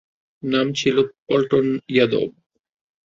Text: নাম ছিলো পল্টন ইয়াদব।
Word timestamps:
নাম 0.43 0.67
ছিলো 0.73 1.01
পল্টন 1.27 1.67
ইয়াদব। 1.87 2.29